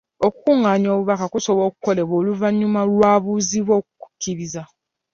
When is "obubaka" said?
0.93-1.25